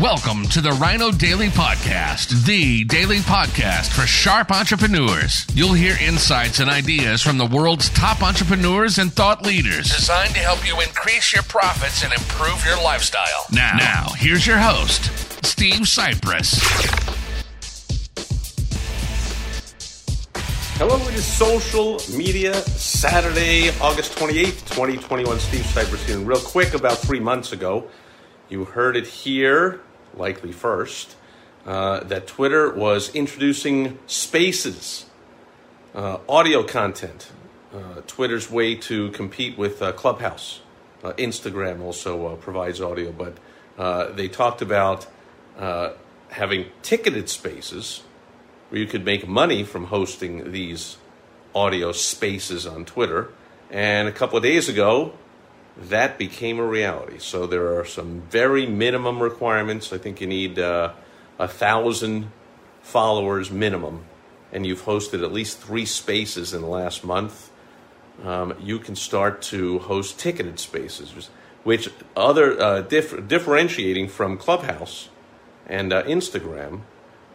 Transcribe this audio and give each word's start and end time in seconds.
Welcome 0.00 0.48
to 0.48 0.60
the 0.60 0.70
Ryno 0.70 1.16
Daily 1.16 1.46
Podcast, 1.50 2.46
the 2.46 2.82
daily 2.82 3.18
podcast 3.18 3.92
for 3.92 4.08
sharp 4.08 4.50
entrepreneurs. 4.50 5.46
You'll 5.54 5.72
hear 5.74 5.96
insights 6.02 6.58
and 6.58 6.68
ideas 6.68 7.22
from 7.22 7.38
the 7.38 7.46
world's 7.46 7.90
top 7.90 8.20
entrepreneurs 8.20 8.98
and 8.98 9.12
thought 9.12 9.46
leaders 9.46 9.94
designed 9.94 10.34
to 10.34 10.40
help 10.40 10.66
you 10.66 10.80
increase 10.80 11.32
your 11.32 11.44
profits 11.44 12.02
and 12.02 12.12
improve 12.12 12.64
your 12.66 12.76
lifestyle. 12.82 13.46
Now, 13.52 13.76
now 13.78 14.08
here's 14.16 14.44
your 14.44 14.58
host, 14.58 15.04
Steve 15.46 15.82
Sipress. 15.82 16.60
Hello, 20.76 20.96
it 21.06 21.14
is 21.14 21.24
Social 21.24 22.00
Media 22.18 22.52
Saturday, 22.54 23.70
August 23.80 24.18
28th, 24.18 24.68
2021. 24.70 25.38
Steve 25.38 25.60
Sipress 25.60 26.04
here. 26.04 26.18
And 26.18 26.26
real 26.26 26.40
quick, 26.40 26.74
about 26.74 26.98
three 26.98 27.20
months 27.20 27.52
ago, 27.52 27.88
you 28.54 28.64
heard 28.64 28.96
it 28.96 29.06
here, 29.08 29.80
likely 30.16 30.52
first, 30.52 31.16
uh, 31.66 32.04
that 32.04 32.28
Twitter 32.28 32.72
was 32.72 33.12
introducing 33.12 33.98
spaces, 34.06 35.06
uh, 35.92 36.18
audio 36.28 36.62
content, 36.62 37.32
uh, 37.74 38.00
Twitter's 38.06 38.48
way 38.48 38.76
to 38.76 39.10
compete 39.10 39.58
with 39.58 39.82
uh, 39.82 39.90
Clubhouse. 39.90 40.60
Uh, 41.02 41.12
Instagram 41.14 41.80
also 41.80 42.28
uh, 42.28 42.36
provides 42.36 42.80
audio, 42.80 43.10
but 43.10 43.36
they 44.16 44.28
talked 44.28 44.62
about 44.62 45.08
having 46.28 46.66
ticketed 46.82 47.28
spaces 47.28 48.04
where 48.68 48.80
you 48.80 48.86
could 48.86 49.04
make 49.04 49.26
money 49.26 49.64
from 49.64 49.86
hosting 49.86 50.52
these 50.52 50.96
audio 51.56 51.90
spaces 51.90 52.68
on 52.68 52.84
Twitter. 52.84 53.32
And 53.68 54.06
a 54.06 54.12
couple 54.12 54.36
of 54.36 54.44
days 54.44 54.68
ago, 54.68 55.14
that 55.76 56.18
became 56.18 56.58
a 56.58 56.66
reality. 56.66 57.18
So 57.18 57.46
there 57.46 57.78
are 57.78 57.84
some 57.84 58.22
very 58.30 58.66
minimum 58.66 59.22
requirements. 59.22 59.92
I 59.92 59.98
think 59.98 60.20
you 60.20 60.26
need 60.26 60.58
uh, 60.58 60.92
a 61.38 61.48
thousand 61.48 62.30
followers 62.82 63.50
minimum, 63.50 64.04
and 64.52 64.64
you've 64.64 64.82
hosted 64.82 65.24
at 65.24 65.32
least 65.32 65.58
three 65.58 65.86
spaces 65.86 66.54
in 66.54 66.60
the 66.60 66.68
last 66.68 67.04
month. 67.04 67.50
Um, 68.22 68.54
you 68.60 68.78
can 68.78 68.94
start 68.94 69.42
to 69.42 69.80
host 69.80 70.18
ticketed 70.18 70.60
spaces, 70.60 71.28
which 71.64 71.88
other 72.16 72.60
uh, 72.60 72.80
dif- 72.82 73.26
differentiating 73.26 74.08
from 74.08 74.38
Clubhouse 74.38 75.08
and 75.66 75.92
uh, 75.92 76.04
Instagram 76.04 76.82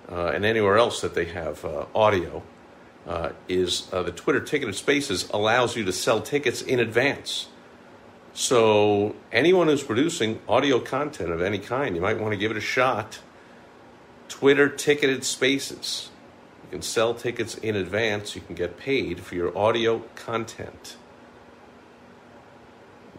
uh, 0.10 0.28
and 0.28 0.46
anywhere 0.46 0.78
else 0.78 1.02
that 1.02 1.14
they 1.14 1.26
have 1.26 1.66
uh, 1.66 1.86
audio. 1.94 2.44
Uh, 3.08 3.32
is 3.48 3.88
the 3.88 4.12
Twitter 4.12 4.40
ticketed 4.40 4.76
spaces 4.76 5.28
allows 5.34 5.76
you 5.76 5.84
to 5.84 5.92
sell 5.92 6.22
tickets 6.22 6.62
in 6.62 6.80
advance. 6.80 7.48
So, 8.34 9.16
anyone 9.32 9.68
who's 9.68 9.84
producing 9.84 10.40
audio 10.48 10.80
content 10.80 11.32
of 11.32 11.42
any 11.42 11.60
kind, 11.60 11.96
you 11.96 12.02
might 12.02 12.20
want 12.20 12.32
to 12.32 12.38
give 12.38 12.52
it 12.52 12.58
a 12.58 12.62
shot. 12.62 13.20
Twitter 14.28 14.70
ticketed 14.70 15.24
spaces. 15.24 16.10
You 16.64 16.70
can 16.70 16.82
sell 16.82 17.14
tickets 17.16 17.56
in 17.56 17.76
advance, 17.76 18.36
you 18.36 18.42
can 18.42 18.56
get 18.56 18.78
paid 18.78 19.22
for 19.22 19.36
your 19.36 19.58
audio 19.58 20.04
content. 20.16 20.96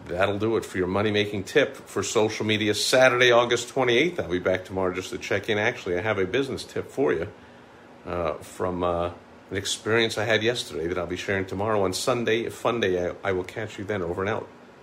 That'll 0.07 0.39
do 0.39 0.57
it 0.57 0.65
for 0.65 0.77
your 0.77 0.87
money 0.87 1.11
making 1.11 1.43
tip 1.43 1.75
for 1.75 2.01
social 2.01 2.45
media 2.45 2.73
Saturday, 2.73 3.31
August 3.31 3.73
28th. 3.73 4.19
I'll 4.19 4.29
be 4.29 4.39
back 4.39 4.65
tomorrow 4.65 4.93
just 4.93 5.11
to 5.11 5.17
check 5.17 5.49
in. 5.49 5.57
Actually, 5.57 5.97
I 5.97 6.01
have 6.01 6.17
a 6.17 6.25
business 6.25 6.63
tip 6.63 6.89
for 6.89 7.13
you 7.13 7.27
uh, 8.05 8.33
from 8.35 8.83
uh, 8.83 9.11
an 9.51 9.57
experience 9.57 10.17
I 10.17 10.25
had 10.25 10.41
yesterday 10.41 10.87
that 10.87 10.97
I'll 10.97 11.05
be 11.05 11.17
sharing 11.17 11.45
tomorrow 11.45 11.83
on 11.83 11.93
Sunday. 11.93 12.49
Fun 12.49 12.79
day. 12.79 13.09
I, 13.09 13.13
I 13.23 13.31
will 13.33 13.43
catch 13.43 13.77
you 13.77 13.85
then. 13.85 14.01
Over 14.01 14.21
and 14.21 14.29
out. 14.29 14.47